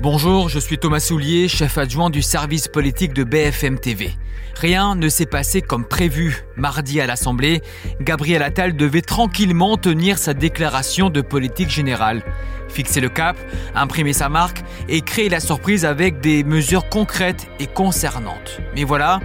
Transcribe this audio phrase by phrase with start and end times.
[0.00, 4.12] Bonjour, je suis Thomas Soulier, chef adjoint du service politique de BFM TV.
[4.54, 6.44] Rien ne s'est passé comme prévu.
[6.54, 7.62] Mardi à l'Assemblée,
[8.00, 12.22] Gabriel Attal devait tranquillement tenir sa déclaration de politique générale.
[12.68, 13.36] Fixer le cap,
[13.74, 18.60] imprimer sa marque et créer la surprise avec des mesures concrètes et concernantes.
[18.76, 19.18] Mais voilà,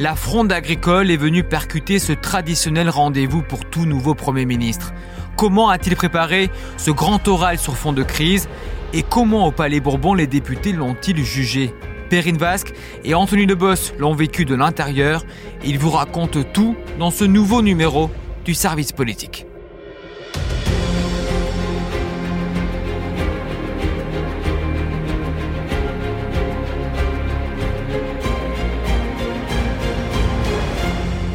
[0.00, 4.92] la fronde agricole est venue percuter ce traditionnel rendez-vous pour tout nouveau Premier ministre.
[5.36, 8.48] Comment a-t-il préparé ce grand oral sur fond de crise?
[8.92, 11.72] Et comment au Palais Bourbon les députés l'ont-ils jugé
[12.08, 12.72] Perrine Vasque
[13.04, 15.24] et Anthony Debos l'ont vécu de l'intérieur.
[15.64, 18.10] Ils vous racontent tout dans ce nouveau numéro
[18.44, 19.46] du service politique.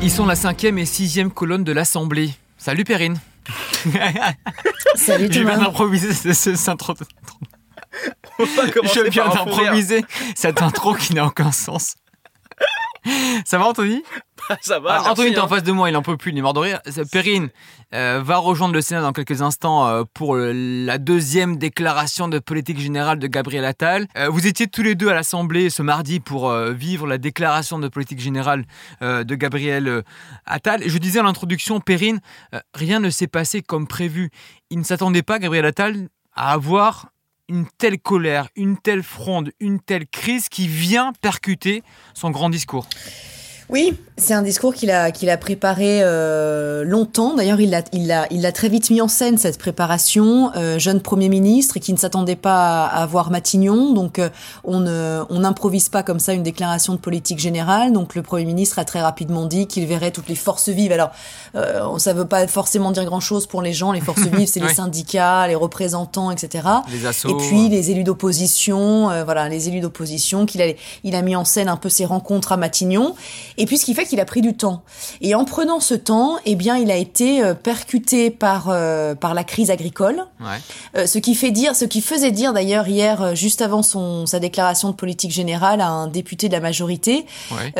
[0.03, 2.31] Ils sont la cinquième et sixième colonne de l'Assemblée.
[2.57, 3.19] Salut Perrine.
[4.95, 6.93] Salut Je viens d'improviser ce, ce- cette intro.
[8.39, 11.95] Je viens d'improviser cette intro qui n'a aucun sens.
[13.45, 14.03] Ça va Anthony?
[14.61, 14.91] Ça va.
[14.93, 15.47] Alors, merci, Anthony en hein.
[15.47, 16.79] face de moi, il en peut plus, il est mort de rire.
[16.89, 17.49] C'est- Perrine
[17.93, 20.51] euh, va rejoindre le Sénat dans quelques instants euh, pour le-
[20.85, 24.07] la deuxième déclaration de politique générale de Gabriel Attal.
[24.17, 27.79] Euh, vous étiez tous les deux à l'Assemblée ce mardi pour euh, vivre la déclaration
[27.79, 28.65] de politique générale
[29.01, 30.01] euh, de Gabriel euh,
[30.45, 30.81] Attal.
[30.85, 32.19] Je disais en introduction, Perrine,
[32.53, 34.31] euh, rien ne s'est passé comme prévu.
[34.69, 37.10] Il ne s'attendait pas, Gabriel Attal, à avoir
[37.51, 42.87] une telle colère, une telle fronde, une telle crise qui vient percuter son grand discours.
[43.67, 47.35] Oui, c'est un discours qu'il a, qu'il a préparé euh, longtemps.
[47.35, 50.51] D'ailleurs, il l'a il l'a il l'a très vite mis en scène, cette préparation.
[50.55, 53.93] Euh, jeune Premier ministre qui ne s'attendait pas à, à voir Matignon.
[53.93, 54.29] Donc, euh,
[54.63, 57.91] on ne- on n'improvise pas comme ça une déclaration de politique générale.
[57.93, 60.91] Donc, le Premier ministre a très rapidement dit qu'il verrait toutes les forces vives.
[60.91, 61.11] Alors,
[61.55, 63.91] euh, ça veut pas forcément dire grand-chose pour les gens.
[63.91, 64.67] Les forces vives, c'est Ouais.
[64.67, 66.67] les syndicats, les représentants, etc.
[66.91, 67.29] Les assauts.
[67.29, 70.65] Et puis les élus d'opposition, euh, voilà, les élus d'opposition, qu'il a,
[71.03, 73.15] il a mis en scène un peu ses rencontres à Matignon.
[73.57, 74.83] Et puis ce qui fait qu'il a pris du temps.
[75.21, 79.33] Et en prenant ce temps, eh bien, il a été euh, percuté par euh, par
[79.33, 80.25] la crise agricole.
[80.39, 80.47] Ouais.
[80.97, 84.39] Euh, ce qui fait dire, ce qui faisait dire d'ailleurs hier, juste avant son sa
[84.39, 87.73] déclaration de politique générale à un député de la majorité, Ouais.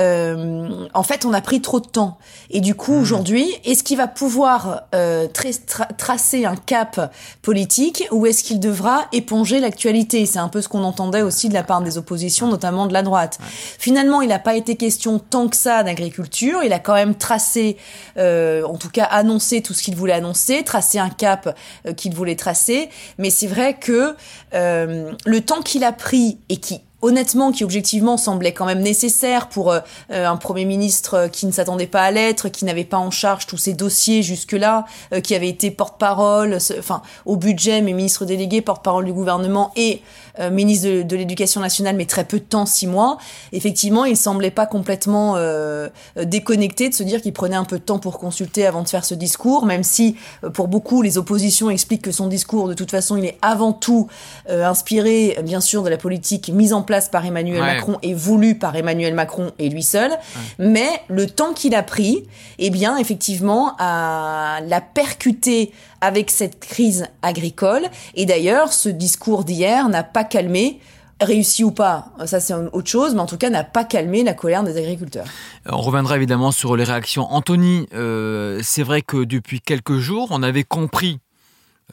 [0.94, 2.18] en fait, on a pris trop de temps.
[2.50, 2.75] Et du Hmm.
[2.78, 5.30] coup, aujourd'hui, est-ce qu'il va pouvoir tra-
[5.66, 10.25] tra- tracer un cap politique ou est-ce qu'il devra éponger l'actualité?
[10.25, 13.03] C'est un peu ce qu'on entendait aussi de la part des oppositions, notamment de la
[13.03, 13.40] droite.
[13.78, 16.21] Finalement, il n'a pas été question tant que ça d'agriculture.
[16.64, 17.78] Il a quand même tracé,
[18.18, 22.14] euh, en tout cas annoncé tout ce qu'il voulait annoncer, tracé un cap euh, qu'il
[22.14, 22.90] voulait tracer.
[23.18, 24.16] Mais c'est vrai que
[24.54, 29.50] euh, le temps qu'il a pris et qui honnêtement, qui objectivement semblait quand même nécessaire
[29.50, 29.79] pour euh,
[30.12, 33.12] euh, un Premier ministre euh, qui ne s'attendait pas à l'être, qui n'avait pas en
[33.12, 38.25] charge tous ces dossiers jusque-là, euh, qui avait été porte-parole, enfin au budget, mais ministre
[38.25, 40.01] délégué, porte-parole du gouvernement et
[40.39, 43.18] euh, ministre de, de l'Éducation nationale, mais très peu de temps, six mois.
[43.51, 45.89] Effectivement, il semblait pas complètement euh,
[46.22, 49.06] déconnecté de se dire qu'il prenait un peu de temps pour consulter avant de faire
[49.06, 50.16] ce discours, même si
[50.53, 54.07] pour beaucoup les oppositions expliquent que son discours, de toute façon, il est avant tout
[54.50, 57.75] inspiré, bien sûr, de la politique mise en place par Emmanuel Ouais.
[57.75, 60.12] Macron et voulue par Emmanuel Macron et lui seul.
[60.59, 62.28] Mais le temps qu'il a pris,
[62.59, 67.84] eh bien, effectivement, a, l'a percuté avec cette crise agricole.
[68.16, 70.80] Et d'ailleurs, ce discours d'hier n'a pas calmé
[71.19, 74.34] réussi ou pas, ça c'est autre chose, mais en tout cas n'a pas calmé la
[74.34, 75.28] colère des agriculteurs.
[75.68, 77.31] On reviendra évidemment sur les réactions.
[77.31, 81.19] Anthony, euh, c'est vrai que depuis quelques jours, on avait compris,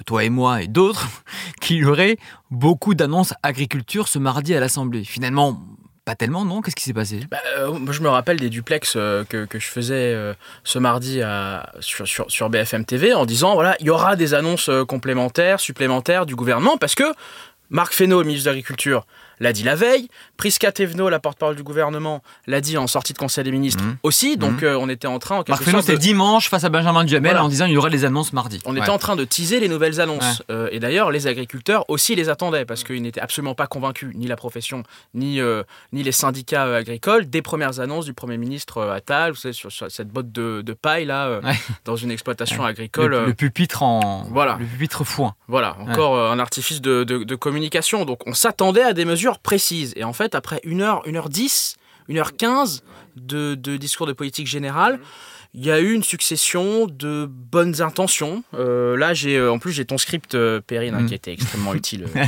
[0.07, 1.09] toi et moi et d'autres,
[1.69, 2.17] qu'il y aurait
[2.51, 5.05] beaucoup d'annonces agriculture ce mardi à l'Assemblée.
[5.05, 5.61] Finalement,
[6.07, 6.63] pas tellement, non?
[6.63, 7.21] Qu'est-ce qui s'est passé?
[7.31, 10.33] Bah, euh, je me rappelle des duplex euh, que, je faisais euh,
[10.65, 11.21] ce mardi
[11.81, 16.35] sur, sur, BFM TV en disant voilà, il y aura des annonces complémentaires, supplémentaires du
[16.35, 17.13] gouvernement parce que
[17.69, 19.05] Marc Fesneau, ministre de l'Agriculture,
[19.41, 20.09] l'a dit la veille.
[20.37, 23.97] Prisca Thévenot, la porte-parole du gouvernement, l'a dit en sortie de Conseil des ministres Mhm.
[24.03, 24.37] aussi.
[24.37, 26.69] Donc euh, on était en train, en quelque Marc sorte, c'était de- dimanche face à
[26.69, 27.45] Benjamin Duhamel Voilà.
[27.45, 28.61] en disant il y aura des annonces mardi.
[28.65, 30.43] On était en train de teaser les nouvelles annonces.
[30.51, 34.27] Euh, et d'ailleurs, les agriculteurs aussi les attendaient parce qu'ils n'étaient absolument pas convaincus, ni
[34.27, 34.83] la profession,
[35.15, 35.63] ni, euh,
[35.93, 39.91] ni les syndicats agricoles, des premières annonces du Premier ministre Attal, vous savez, sur, sur
[39.91, 41.53] cette botte de, de paille là, Ouais.
[41.85, 43.11] dans une exploitation agricole.
[43.11, 44.57] Le, le pupitre en Voilà.
[44.59, 45.35] le pupitre foin.
[45.49, 48.05] Voilà, encore un artifice de, de- de communication.
[48.05, 49.93] Donc on s'attendait à des mesures précises.
[49.97, 51.77] Et en fait, après 1 heure, 1 heure 10,
[52.09, 52.83] 1 heure 15
[53.17, 54.99] de, de discours de politique générale,
[55.55, 58.45] il y a eu une succession de bonnes intentions.
[58.55, 61.07] Euh, là, j'ai euh, en plus j'ai ton script euh, Perrine hein, Mm.
[61.07, 62.05] qui était extrêmement utile.
[62.15, 62.21] euh,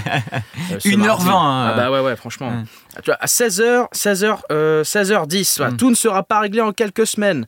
[0.72, 1.28] euh, ce 1h20, mardi.
[1.28, 1.68] hein.
[1.70, 2.50] Ah bah ouais ouais franchement.
[2.50, 2.64] Mm.
[2.96, 4.40] Ah, tu vois, à 16h 16h
[4.82, 5.76] 16h10, voilà, Mm.
[5.76, 7.46] tout ne sera pas réglé en quelques semaines.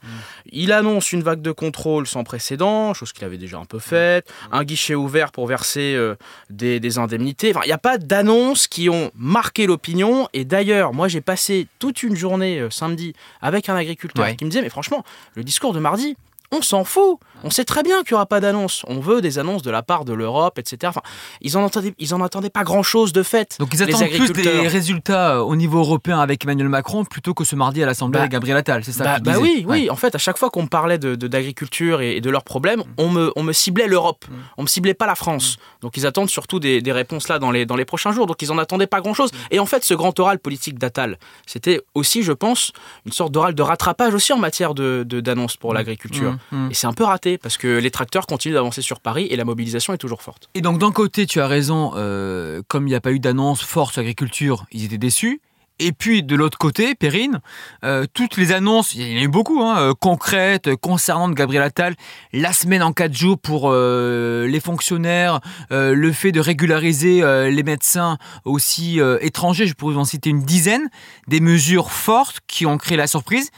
[0.50, 4.28] Il annonce une vague de contrôle sans précédent, chose qu'il avait déjà un peu faite,
[4.52, 6.14] un guichet ouvert pour verser euh,
[6.50, 7.50] des, des indemnités.
[7.54, 10.28] Enfin, il n'y a pas d'annonces qui ont marqué l'opinion.
[10.32, 14.36] Et d'ailleurs, moi, j'ai passé toute une journée samedi avec un agriculteur Ouais.
[14.36, 15.04] qui me disait, mais franchement,
[15.34, 16.16] le discours de mardi,
[16.50, 17.18] on s'en fout.
[17.44, 18.82] On sait très bien qu'il n'y aura pas d'annonce.
[18.88, 20.78] On veut des annonces de la part de l'Europe, etc.
[20.86, 21.02] Enfin,
[21.40, 23.56] ils en entendaient, ils en attendaient pas grand-chose de fait.
[23.58, 27.44] Donc ils attendent plus des résultats euh, au niveau européen avec Emmanuel Macron plutôt que
[27.44, 29.90] ce mardi à l'Assemblée Bah, avec Gabriel Attal, c'est ça Bah, que bah oui, oui.
[29.90, 32.82] En fait, à chaque fois qu'on me parlait de, de- d'agriculture et, de leurs problèmes,
[32.98, 34.24] on me, on me ciblait l'Europe.
[34.56, 35.56] On me ciblait pas la France.
[35.80, 38.26] Donc ils attendent surtout des, des réponses là dans les, dans les prochains jours.
[38.26, 39.30] Donc ils en attendaient pas grand chose.
[39.50, 42.72] Et en fait, ce grand oral politique d'Attal, c'était aussi, je pense,
[43.06, 46.32] une sorte d'oral de rattrapage aussi en matière de, de- d'annonces pour l'agriculture.
[46.52, 46.70] Mm, mm.
[46.70, 49.44] Et c'est un peu raté parce que les tracteurs continuent d'avancer sur Paris et la
[49.44, 50.48] mobilisation est toujours forte.
[50.54, 53.62] Et donc d'un côté, tu as raison, euh, comme il n'y a pas eu d'annonce
[53.62, 55.40] forte sur l'agriculture, ils étaient déçus.
[55.78, 57.40] Et puis de l'autre côté, Perrine,
[57.82, 61.62] euh, toutes les annonces, il y en a eu beaucoup, hein, euh, concrètes, concernant Gabriel
[61.62, 61.96] Attal,
[62.32, 65.40] la semaine en quatre jours pour les fonctionnaires,
[65.70, 70.88] le fait de régulariser les médecins aussi étrangers, je pourrais en citer une dizaine,
[71.26, 73.50] des mesures fortes qui ont créé la surprise.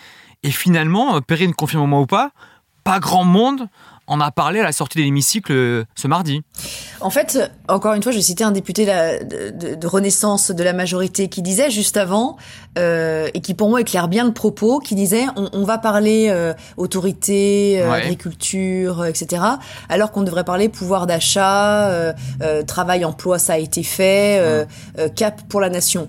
[0.45, 2.31] Et finalement, Perrine, confirme-moi ou pas,
[2.85, 3.69] pas grand monde
[4.07, 6.43] en a parlé à la sortie de l'hémicycle euh, ce mardi.
[7.01, 7.39] En fait,
[7.69, 11.71] encore une fois, je citer un député de- de Renaissance de la majorité qui disait
[11.71, 12.37] juste avant,
[12.79, 16.29] euh, et qui pour moi éclaire bien le propos, qui disait on, on va parler
[16.31, 17.99] euh, autorité, euh, Ouais.
[18.03, 19.43] agriculture, euh, etc.,
[19.89, 22.13] alors qu'on devrait parler pouvoir d'achat, euh,
[22.43, 24.65] euh, travail, emploi, ça a été fait, euh,
[24.99, 26.09] euh, cap pour la nation.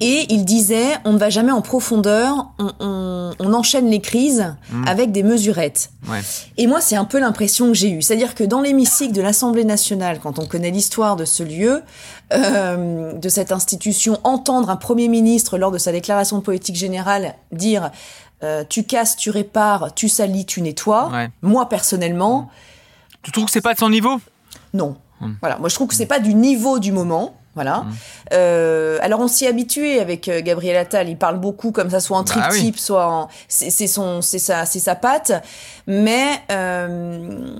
[0.00, 4.54] Et il disait on ne va jamais en profondeur, on, on- on enchaîne les crises
[4.86, 5.90] avec des mesurettes.
[6.08, 6.20] Ouais.
[6.56, 8.02] Et moi, c'est un peu l'impression que j'ai eue.
[8.02, 11.82] C'est-à-dire que dans l'hémicycle de l'Assemblée nationale, quand on connaît l'histoire de ce lieu,
[12.32, 17.34] euh, de cette institution, entendre un Premier ministre lors de sa déclaration de politique générale
[17.52, 17.90] dire
[18.42, 21.10] euh, tu casses, tu répares, tu salis, tu nettoies.
[21.10, 21.28] Ouais.
[21.42, 22.50] Moi, personnellement,
[23.22, 24.20] Tu trouves que c'est pas de son niveau?
[24.72, 24.96] Non.
[25.20, 25.32] Hmm.
[25.40, 27.36] Voilà, moi je trouve que c'est pas du niveau du moment.
[27.54, 27.84] Voilà.
[28.32, 31.08] Euh, alors on s'y habitué avec Gabriel Attal.
[31.08, 34.40] Il parle beaucoup comme ça, soit en Bah triptyque, soit en c'est c'est son c'est
[34.40, 35.32] sa c'est sa patte.
[35.86, 37.56] Mais euh,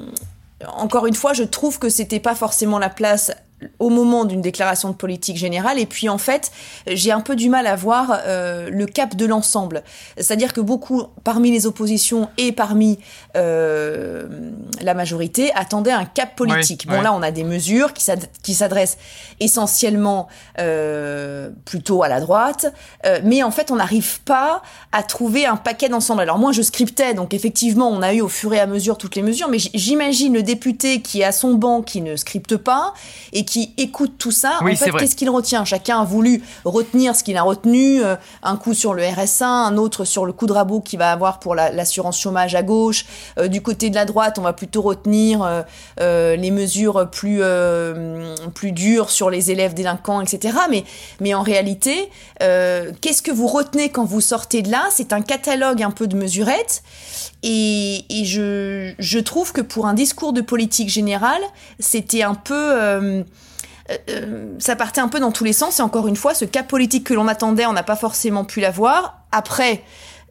[0.76, 3.30] encore une fois, je trouve que c'était pas forcément la place
[3.78, 5.78] au moment d'une déclaration de politique générale.
[5.78, 6.50] Et puis en fait,
[6.86, 9.82] j'ai un peu du mal à voir euh, le cap de l'ensemble.
[10.16, 12.98] C'est-à-dire que beaucoup, parmi les oppositions et parmi
[13.36, 14.26] euh,
[14.80, 16.86] la majorité, attendaient un cap politique.
[16.86, 18.98] Bon là, on a des mesures qui s'ad- qui s'adressent
[19.40, 20.28] essentiellement
[20.58, 22.72] euh, plutôt à la droite,
[23.22, 24.62] mais en fait, on n'arrive pas
[24.92, 26.20] à trouver un paquet d'ensemble.
[26.22, 29.16] Alors moi, je scriptais, donc effectivement, on a eu au fur et à mesure toutes
[29.16, 32.94] les mesures, mais j'imagine le député qui est à son banc, qui ne scripte pas
[33.32, 34.58] et qui écoute tout ça.
[34.62, 38.02] Oui, en fait, qu'est-ce qu'il retient Chacun a voulu retenir ce qu'il a retenu.
[38.02, 41.10] euh, un coup sur le RSA, un autre sur le coup de rabot qu'il va
[41.12, 43.06] avoir pour la- l'assurance chômage à gauche.
[43.38, 45.42] Euh, du côté de la droite, on va plutôt retenir
[46.00, 47.40] euh, les mesures plus
[48.54, 50.56] plus dures sur les élèves délinquants, etc.
[50.70, 50.84] Mais
[51.20, 54.82] mais en réalité, qu'est-ce que vous retenez quand vous sortez de là?
[54.90, 56.82] C'est un catalogue un peu de mesurettes.
[57.42, 61.42] Et, et je, je trouve que pour un discours de politique générale,
[61.78, 63.24] c'était un peu...
[63.90, 65.78] euh, euh, ça partait un peu dans tous les sens.
[65.78, 68.60] Et encore une fois, ce cas politique que l'on attendait, on n'a pas forcément pu
[68.60, 69.22] l'avoir.
[69.32, 69.82] Après,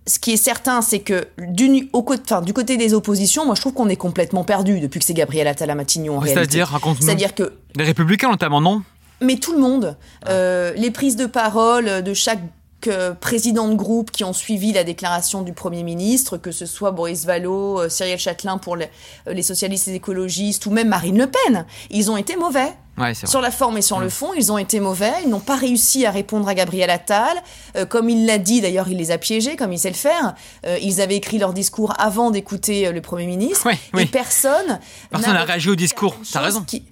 [0.08, 3.56] ce qui est certain, c'est que du, au, côté- enfin, du côté des oppositions, moi
[3.56, 6.40] je trouve qu'on est complètement perdu depuis que c'est Gabriel Attal à Matignon en réalité.
[6.42, 7.06] C'est-à-dire, raconte-nous.
[7.06, 8.82] C'est-à-dire que Les Républicains notamment, non?
[9.22, 9.96] Mais tout le monde,
[10.28, 12.42] euh, les prises de parole de chaque
[12.88, 16.92] euh, président de groupe qui ont suivi la déclaration du Premier ministre, que ce soit
[16.92, 18.90] Boris Vallaud, euh, Cyril Châtelain pour les,
[19.28, 22.74] les socialistes et écologistes, ou même Marine Le Pen, ils ont été mauvais.
[22.98, 23.14] Ouais.
[23.16, 25.12] Sur la forme et sur le fond, ils ont été mauvais.
[25.24, 27.36] Ils n'ont pas réussi à répondre à Gabriel Attal.
[27.76, 30.36] Euh, comme il l'a dit, d'ailleurs, il les a piégés, comme il sait le faire.
[30.68, 33.66] Euh, ils avaient écrit leur discours avant d'écouter euh, le Premier ministre.
[33.66, 34.06] Ouais, et oui.
[34.06, 34.80] personne...
[35.12, 36.16] N'a réagi au discours.
[36.32, 36.62] T'as raison.
[36.62, 36.84] qui-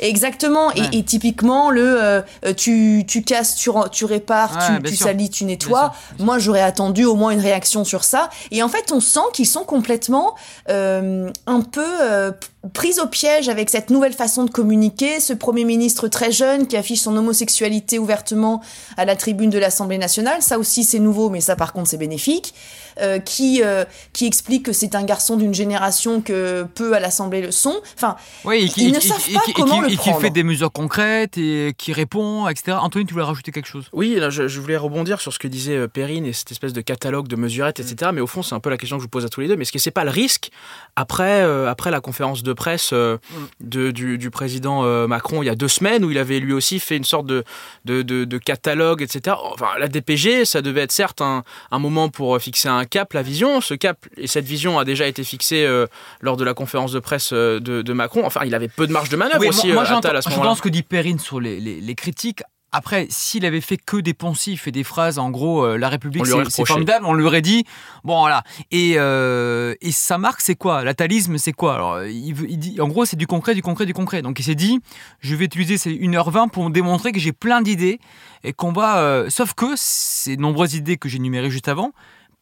[0.00, 0.68] Exactement.
[0.68, 0.88] Ouais.
[0.92, 2.22] Et, et typiquement, le euh,
[2.56, 5.92] tu, tu casses, tu, tu répares, Ouais, tu, tu salis, tu Bien nettoies.
[6.08, 8.28] sûr, bien Moi, j'aurais attendu au moins une réaction sur ça.
[8.50, 10.34] Et en fait, on sent qu'ils sont complètement
[10.68, 12.32] euh, un peu euh,
[12.72, 16.76] prise au piège avec cette nouvelle façon de communiquer, ce Premier ministre très jeune qui
[16.76, 18.62] affiche son homosexualité ouvertement
[18.96, 21.98] à la tribune de l'Assemblée nationale, ça aussi c'est nouveau, mais ça par contre c'est
[21.98, 22.54] bénéfique,
[23.00, 27.42] euh, qui euh, qui explique que c'est un garçon d'une génération que peu à l'Assemblée
[27.42, 27.80] le sont.
[27.96, 30.16] Enfin, oui, ils ne savent pas comment le et prendre.
[30.16, 32.78] qui fait des mesures concrètes et qui répond, etc.
[32.80, 33.88] Anthony, tu voulais rajouter quelque chose?
[33.92, 36.72] Oui, là, je, je, voulais rebondir sur ce que disait euh, Perrine et cette espèce
[36.72, 38.10] de catalogue de mesurettes, etc.
[38.14, 39.48] Mais au fond, c'est un peu la question que je vous pose à tous les
[39.48, 39.56] deux.
[39.56, 40.50] Mais est-ce que c'est pas le risque
[40.96, 43.18] après euh, après la conférence de presse euh,
[43.60, 46.52] de, du, du, président euh, Macron il y a deux semaines où il avait lui
[46.52, 47.44] aussi fait une sorte de
[47.84, 49.36] de, de, de catalogue, etc.
[49.52, 53.22] Enfin, la DPG, ça devait être certes un, un moment pour fixer un cap, la
[53.22, 53.60] vision.
[53.60, 55.86] Ce cap et cette vision a déjà été fixée euh,
[56.20, 58.24] lors de la conférence de presse euh, de, de, Macron.
[58.24, 59.72] Enfin, il avait peu de marge de manœuvre oui, aussi.
[59.72, 59.86] Moi, à
[60.22, 62.42] ce j'entends ce que dit Perrine sur les, les, les critiques.
[62.76, 66.26] Après, s'il avait fait que des poncifs et des phrases, en gros, euh, la République,
[66.48, 67.64] c'est formidable, on lui aurait dit,
[68.02, 68.42] bon, voilà.
[68.72, 70.82] Et, euh, et sa marque, c'est quoi?
[70.82, 71.76] L'atalisme, c'est quoi?
[71.76, 74.22] Alors, il, il, dit, en gros, c'est du concret, du concret, du concret.
[74.22, 74.80] Donc, il s'est dit,
[75.20, 78.00] je vais utiliser ces 1h20 pour démontrer que j'ai plein d'idées
[78.42, 78.98] et qu'on va.
[78.98, 81.92] Euh, sauf que ces nombreuses idées que j'ai numérées juste avant,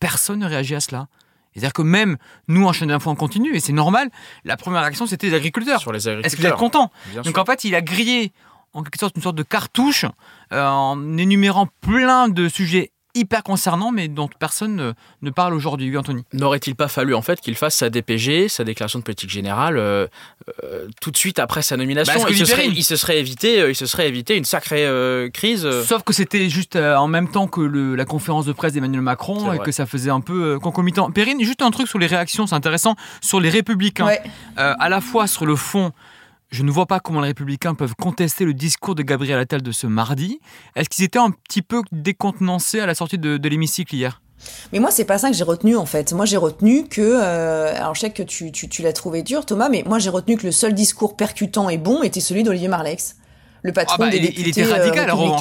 [0.00, 1.08] personne ne réagit à cela.
[1.52, 2.16] C'est-à-dire que même
[2.48, 4.08] nous, en chaîne d'infos en continu, et c'est normal,
[4.46, 5.80] la première réaction, c'était les agriculteurs.
[5.80, 6.26] Sur les agriculteurs.
[6.26, 8.32] Est-ce que vous êtes content Bien Donc en fait, il a grillé
[8.72, 10.04] en quelque sorte une sorte de cartouche
[10.52, 15.90] euh, en énumérant plein de sujets hyper concernants, mais dont personne ne, ne parle aujourd'hui.
[15.90, 16.24] Oui, Anthony.
[16.32, 20.06] N'aurait-il pas fallu en fait qu'il fasse sa DPG, sa déclaration de politique générale, euh,
[20.64, 22.22] euh, tout de suite après sa nomination?
[22.22, 24.86] Bah, il, se serait, il, se serait, évité, euh, il se serait évité une sacrée
[24.86, 25.68] euh, crise.
[25.82, 29.02] Sauf que c'était juste euh, en même temps que le, la conférence de presse d'Emmanuel
[29.02, 31.10] Macron et que ça faisait un peu euh, concomitant.
[31.10, 34.06] Perrine, juste un truc sur les réactions, c'est intéressant, sur les républicains.
[34.06, 34.22] Ouais.
[34.58, 35.92] Euh, à la fois sur le fond,
[36.52, 39.72] je ne vois pas comment les républicains peuvent contester le discours de Gabriel Attal de
[39.72, 40.38] ce mardi.
[40.76, 44.20] Est-ce qu'ils étaient un petit peu décontenancés à la sortie de, de l'hémicycle hier?
[44.72, 46.12] Mais moi, c'est pas ça que j'ai retenu en fait.
[46.12, 49.46] Moi, j'ai retenu que, euh, alors je sais que tu, tu, tu l'as trouvé dur,
[49.46, 52.68] Thomas, mais moi j'ai retenu que le seul discours percutant et bon était celui d'Olivier
[52.68, 53.16] Marlex,
[53.62, 55.38] le patron ah bah, des il, députés il était radical euh, en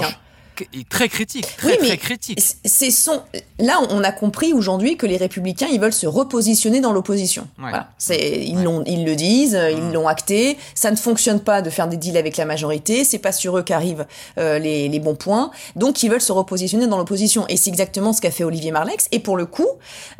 [0.65, 2.39] revanche très critique, très, oui, mais très critique.
[2.65, 3.21] C'est son.
[3.59, 7.43] Là, on a compris aujourd'hui que les républicains, ils veulent se repositionner dans l'opposition.
[7.57, 7.69] Ouais.
[7.69, 7.89] Voilà.
[7.97, 9.77] C'est, ils l'ont, ils le disent, Mmh.
[9.77, 10.57] ils l'ont acté.
[10.75, 13.03] Ça ne fonctionne pas de faire des deals avec la majorité.
[13.03, 14.05] C'est pas sur eux qu'arrivent
[14.37, 15.51] euh, les, les, bons points.
[15.75, 17.45] Donc, ils veulent se repositionner dans l'opposition.
[17.49, 19.07] Et c'est exactement ce qu'a fait Olivier Marlex.
[19.11, 19.67] Et pour le coup,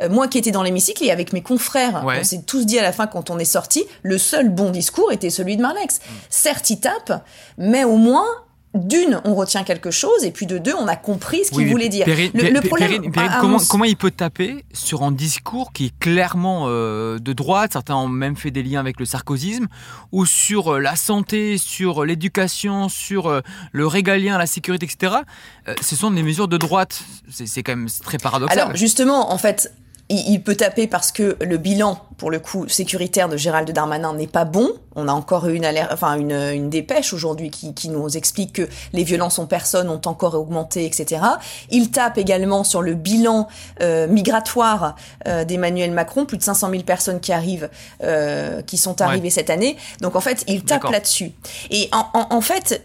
[0.02, 2.18] euh, moi qui étais dans l'hémicycle et avec mes confrères, ouais.
[2.20, 5.12] on s'est tous dit à la fin quand on est sorti, le seul bon discours
[5.12, 5.98] était celui de Marlex.
[5.98, 6.10] Mmh.
[6.30, 7.24] Certes, il tape,
[7.58, 8.26] mais au moins
[8.74, 11.70] d'une, on retient quelque chose, et puis de deux, on a compris ce qu'il oui,
[11.70, 12.06] voulait dire.
[12.06, 17.18] Le, le, problème, comment, comment, il peut taper sur un discours qui est clairement euh,
[17.18, 19.66] de droite, certains ont même fait des liens avec le sarkozysme,
[20.10, 23.40] ou sur euh, la santé, sur l'éducation, sur euh,
[23.72, 25.16] le régalien, la sécurité, etc.
[25.68, 27.02] Euh, ce sont des mesures de droite.
[27.30, 28.58] C'est quand même très paradoxal.
[28.58, 29.72] Alors justement, en fait,
[30.16, 34.26] il peut taper parce que le bilan, pour le coup, sécuritaire de Gérald Darmanin n'est
[34.26, 34.70] pas bon.
[34.94, 38.68] On a encore eu une enfin une, une dépêche aujourd'hui qui, qui, nous explique que
[38.92, 41.22] les violences en personne ont encore augmenté, etc.
[41.70, 43.48] Il tape également sur le bilan
[43.80, 47.70] euh, migratoire euh, d'Emmanuel Macron, plus de 500 000 personnes qui arrivent,
[48.02, 49.30] euh, qui sont arrivées ouais.
[49.30, 49.76] cette année.
[50.00, 51.32] Donc en fait, il tape là-dessus.
[51.70, 52.84] Et en, en, en fait,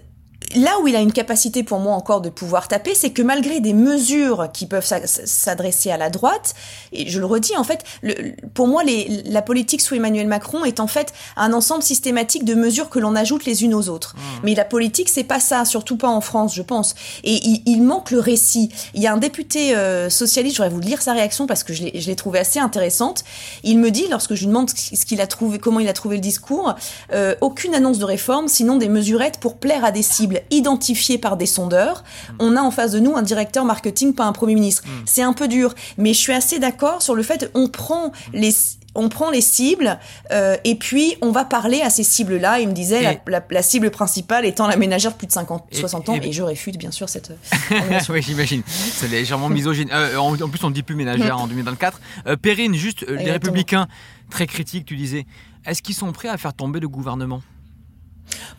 [0.56, 3.60] là où il a une capacité pour moi encore de pouvoir taper, c'est que malgré
[3.60, 6.54] des mesures qui peuvent s'adresser à la droite,
[6.92, 8.14] et je le redis en fait, le,
[8.54, 12.56] pour moi les, la politique sous Emmanuel Macron est en fait un ensemble systématique de
[12.56, 14.16] mesures que l'on ajoute les unes aux autres.
[14.16, 14.20] Mmh.
[14.44, 16.96] Mais la politique c'est pas ça, surtout pas en France, je pense.
[17.24, 18.70] Et il, il manque le récit.
[18.94, 21.84] Il y a un député euh, socialiste, j'aurais voulu lire sa réaction parce que je
[21.84, 23.24] l'ai trouvé assez intéressante.
[23.64, 26.16] Il me dit lorsque je lui demande ce qu'il a trouvé, comment il a trouvé
[26.16, 26.76] le discours,
[27.14, 31.38] euh, aucune annonce de réforme, sinon des mesurettes pour plaire à des cibles identifiés par
[31.38, 32.04] des sondeurs.
[32.04, 32.34] Mmh.
[32.40, 34.84] On a en face de nous un directeur marketing, pas un premier ministre.
[34.86, 35.04] Mmh.
[35.06, 38.52] C'est un peu dur, mais je suis assez d'accord sur le fait qu'on prend les
[38.98, 40.00] on prend les cibles
[40.32, 42.60] euh, et puis on va parler à ces cibles-là.
[42.60, 45.68] Il me disait la, la, la, cible principale étant la ménagère de plus de 50,
[45.72, 47.32] et, 60 ans et, et, je réfute bien sûr cette.
[48.10, 48.64] oui, j'imagine.
[48.66, 49.90] C'est légèrement misogyne.
[49.94, 52.02] Euh, en, en, plus, on ne dit plus ménagère en 2024.
[52.26, 53.34] Euh, Perrine, juste les Exactement.
[53.34, 53.88] Républicains
[54.30, 55.26] très critiques, tu disais.
[55.66, 57.42] Est-ce qu'ils sont prêts à faire tomber le gouvernement?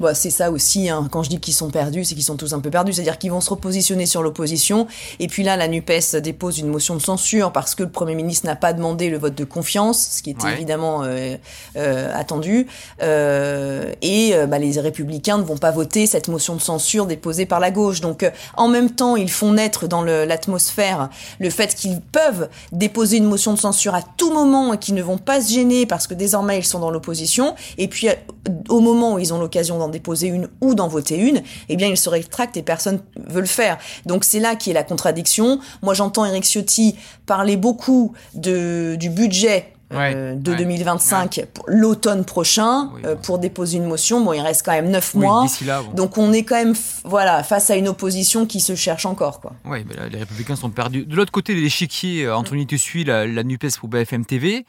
[0.00, 1.08] Bon, c'est ça aussi, hein.
[1.10, 3.30] quand je dis qu'ils sont perdus, c'est qu'ils sont tous un peu perdus, c'est-à-dire qu'ils
[3.30, 4.86] vont se repositionner sur l'opposition,
[5.18, 8.46] et puis là, la NUPES dépose une motion de censure parce que le Premier ministre
[8.46, 10.52] n'a pas demandé le vote de confiance, ce qui était ouais.
[10.54, 11.36] évidemment euh,
[11.76, 12.66] euh, attendu,
[13.02, 17.60] euh, et bah, les républicains ne vont pas voter cette motion de censure déposée par
[17.60, 18.00] la gauche.
[18.00, 21.08] Donc, en même temps, ils font naître dans l'atmosphère
[21.38, 24.94] le, le, fait qu'ils peuvent déposer une motion de censure à tout moment et qu'ils
[24.94, 28.08] ne vont pas se gêner parce que désormais, ils sont dans l'opposition, et puis
[28.68, 31.88] au moment où ils ont l'occasion d'en déposer une ou d'en voter une, eh bien,
[31.88, 33.78] ils se rétractent et personne veut le faire.
[34.06, 35.60] Donc, c'est là qui est la contradiction.
[35.82, 36.96] Moi, j'entends Eric Ciotti
[37.26, 42.90] parler beaucoup de, du budget de 2025 l'automne prochain
[43.22, 44.20] pour déposer une motion.
[44.20, 45.46] Bon, il reste quand même neuf mois.
[45.94, 46.74] Donc on est quand même
[47.04, 49.54] voilà face à une opposition qui se cherche encore quoi.
[49.64, 51.06] Oui, les Républicains sont perdus.
[51.06, 54.66] De l'autre côté de l'échiquier, Anthony, tu suis la, la Nupes pour BFM TV.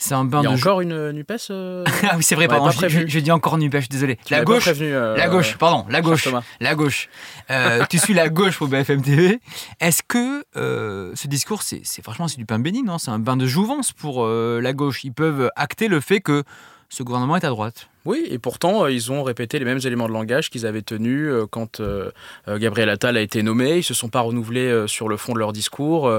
[0.00, 2.70] C'est un bain Il y a encore une Nupes euh, Ah oui, c'est vrai, pardon,
[2.70, 4.18] je, dis encore Nupes, désolé.
[4.30, 6.26] la gauche, euh, la gauche, pardon, la gauche,
[6.58, 7.10] la gauche.
[7.50, 9.40] Euh, tu suis la gauche pour BFM TV.
[9.78, 12.96] Est-ce que ce discours, c'est franchement c'est du pain béni, non?
[12.96, 15.04] C'est un bain de jouvence pour la gauche.
[15.04, 16.44] Ils peuvent acter le fait que
[16.88, 17.89] ce gouvernement est à droite.
[18.06, 21.28] Oui, et pourtant, euh, ils ont répété les mêmes éléments de langage qu'ils avaient tenus
[21.28, 22.10] euh, quand euh,
[22.48, 23.72] Gabriel Attal a été nommé.
[23.72, 26.10] Ils ne se sont pas renouvelés sur le fond de leur discours.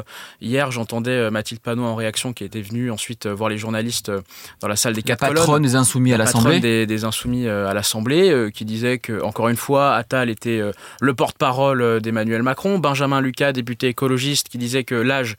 [0.41, 4.11] Hier, j'entendais Mathilde Panot en réaction, qui était venue ensuite voir les journalistes
[4.59, 5.35] dans la salle des quatre colonnes.
[5.35, 6.59] patronne des Insoumis à l'Assemblée.
[6.59, 10.61] Des, des Insoumis à l'Assemblée, qui disait que, encore une fois, Attal était
[10.99, 12.79] le porte-parole d'Emmanuel Macron.
[12.79, 15.35] Benjamin Lucas, député écologiste, qui disait que l'âge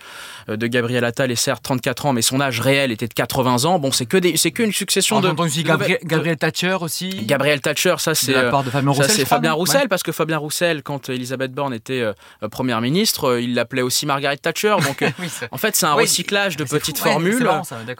[0.48, 3.78] de Gabriel Attal est certes 34 ans, mais son âge réel était de 80 ans.
[3.78, 5.32] Bon, c'est que c'est qu'une succession de.
[5.62, 7.24] Gabriel Gabriel Thatcher aussi.
[7.24, 9.10] Gabriel Thatcher, ça c'est de Fabien Roussel.
[9.10, 13.40] C'est Fabien Roussel parce que Fabien Roussel, quand Elisabeth Borne était euh, première ministre, euh,
[13.40, 14.76] il l'appelait aussi Margaret Thatcher.
[14.84, 15.04] Donc
[15.50, 17.48] en fait, c'est un recyclage de petites formules.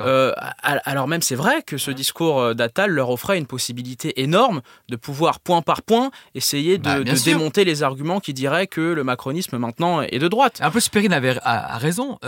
[0.00, 4.96] Euh, alors même c'est vrai que ce discours d'Attal leur offrait une possibilité énorme de
[4.96, 9.58] pouvoir point par point essayer de, bah, démonter les arguments qui diraient que le macronisme
[9.58, 10.58] maintenant est de droite.
[10.60, 12.18] Un peu Spérine avait a, raison.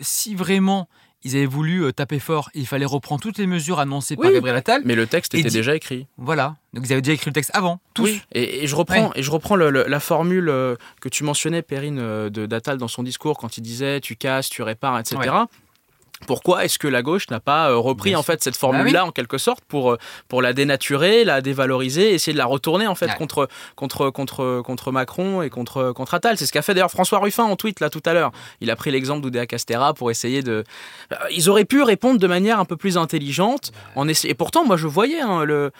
[0.00, 0.88] si vraiment
[1.22, 2.50] ils avaient voulu euh, taper fort.
[2.54, 4.82] Il fallait reprendre toutes les mesures annoncées par Gabriel Attal.
[4.84, 6.06] Mais le texte était déjà écrit.
[6.16, 6.56] Voilà.
[6.72, 8.04] Donc ils avaient déjà écrit le texte avant, tous.
[8.04, 8.22] Oui.
[8.32, 12.78] Et, je reprends, et je reprends la formule euh, que tu mentionnais, Perrine, euh, d'Attal
[12.78, 15.30] dans son discours quand il disait tu casses, tu répares, etc.
[16.26, 19.10] Pourquoi est-ce que la gauche n'a pas euh, repris en fait cette formule-là bah en
[19.10, 19.98] quelque sorte pour euh,
[20.28, 24.92] pour la dénaturer, la dévaloriser, essayer de la retourner en fait contre contre contre contre
[24.92, 26.36] Macron et contre contre Attal.
[26.36, 28.32] C'est ce qu'a fait d'ailleurs François Ruffin en tweet là tout à l'heure.
[28.60, 30.64] Il a pris l'exemple d'Oudéa Castera pour essayer de.
[31.12, 34.76] Euh, ils auraient pu répondre de manière un peu plus intelligente en Et pourtant, moi
[34.76, 35.72] je voyais hein, le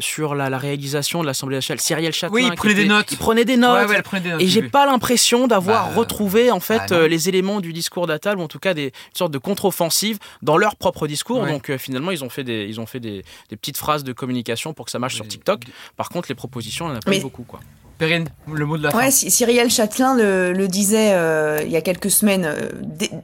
[0.00, 2.34] sur la, réalisation de l'Assemblée nationale, Cyrielle Châtelain.
[2.34, 3.12] Oui, il prenait des notes.
[3.12, 3.88] Il prenait des notes.
[4.40, 8.38] et j'ai pas l'impression d'avoir bah, retrouvé en fait bah, les éléments du discours d'Attal
[8.38, 11.46] ou en tout cas des une sorte de contre offensive dans leur propre discours.
[11.46, 14.72] Donc euh, finalement, ils ont fait, des, ils ont fait des, petites phrases de communication
[14.72, 15.62] pour que ça marche sur TikTok.
[15.96, 17.44] Par contre, les propositions, on en a pas beaucoup.
[17.44, 17.60] Quoi.
[17.98, 19.10] Perrine, le mot de la ouais, fin.
[19.10, 22.44] Cyrielle Châtelain le, disait euh, il y a quelques semaines.
[22.44, 22.68] Euh,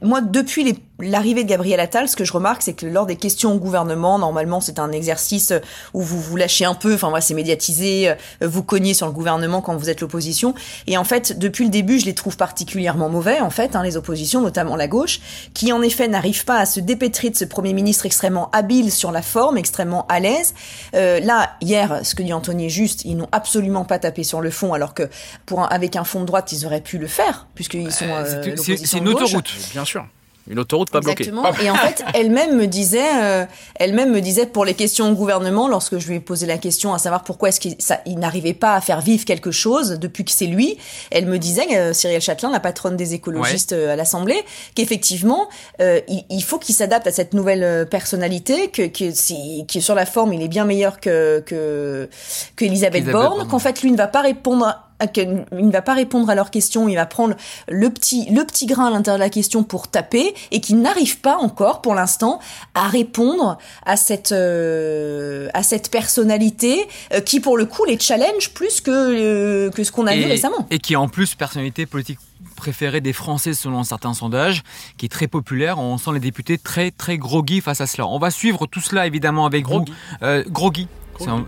[0.01, 3.53] moi, depuis l'arrivée de Gabriel Attal, ce que je remarque, c'est que lors des questions
[3.53, 5.53] au gouvernement, normalement, c'est un exercice
[5.93, 6.95] où vous vous lâchez un peu.
[6.95, 8.09] Enfin, voilà, c'est médiatisé.
[8.09, 10.55] Euh, vous cognez sur le gouvernement quand vous êtes l'opposition.
[10.87, 13.95] Et en fait, depuis le début, je les trouve particulièrement mauvais, en fait, hein, les
[13.95, 15.19] oppositions, notamment la gauche,
[15.53, 19.11] qui en effet n'arrivent pas à se dépêtrer de ce premier ministre extrêmement habile sur
[19.11, 20.55] la forme, extrêmement à l'aise.
[20.93, 24.49] là, hier, ce que dit Anthony est juste, ils n'ont absolument pas tapé sur le
[24.49, 25.09] fond alors que
[25.45, 28.07] pour avec un fond de droite, ils auraient pu le faire, puisqu'ils sont.
[28.07, 29.51] Euh, c'est une autoroute.
[29.71, 30.07] Bien sûr.
[30.49, 31.43] Une autoroute pas Exactement.
[31.43, 31.65] bloquée.
[31.65, 35.69] Et en fait, elle-même me disait, euh, elle-même me disait pour les questions au gouvernement,
[35.69, 38.75] lorsque je lui ai posé la question à savoir pourquoi est-ce qu'il il n'arrivait pas
[38.75, 40.77] à faire vivre quelque chose depuis que c'est lui,
[41.11, 44.43] elle me disait, euh, Cyril Châtelain, la patronne des écologistes euh, à l'Assemblée,
[44.75, 45.47] qu'effectivement,
[45.79, 50.05] euh, il, il, faut qu'il s'adapte à cette nouvelle personnalité, que, que si, sur la
[50.05, 52.09] forme, il est bien meilleur que que,
[52.55, 54.75] que Elisabeth Borne, qu'en fait lui ne va pas répondre
[55.15, 57.35] il ne va pas répondre à leurs questions, il va prendre
[57.67, 61.19] le petit, le petit grain à l'intérieur de la question pour taper et qui n'arrive
[61.19, 62.39] pas encore pour l'instant
[62.73, 68.53] à répondre à cette, euh, à cette personnalité euh, qui pour le coup les challenge
[68.53, 70.67] plus que, euh, que ce qu'on a vu récemment.
[70.69, 72.19] Et qui est en plus personnalité politique
[72.55, 74.63] préférée des Français selon certains sondages,
[74.97, 75.79] qui est très populaire.
[75.79, 78.07] On sent les députés très très groggy face à cela.
[78.07, 79.93] On va suivre tout cela évidemment avec groggy.
[80.21, 80.51] vous.
[80.51, 80.87] groggy.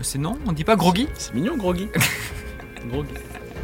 [0.02, 1.08] C'est non On dit pas groggy?
[1.18, 1.88] C'est mignon groggy.
[2.90, 3.14] groggy.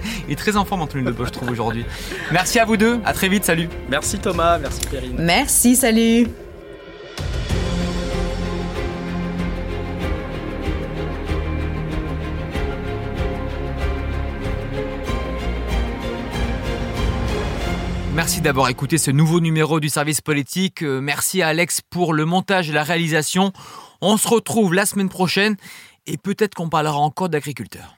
[0.28, 1.84] Il est très en forme, Anthony Debo, je trouve, aujourd'hui.
[2.30, 3.00] Merci à vous deux.
[3.04, 3.44] À très vite.
[3.44, 3.68] Salut.
[3.88, 4.58] Merci Thomas.
[4.58, 5.16] Merci Perrine.
[5.18, 5.76] Merci.
[5.76, 6.28] Salut.
[18.14, 20.82] Merci d'avoir écouté ce nouveau numéro du service politique.
[20.82, 23.52] Euh, merci à Alex pour le montage et la réalisation.
[24.02, 25.56] On se retrouve la semaine prochaine
[26.06, 27.96] et peut-être qu'on parlera encore d'agriculteurs.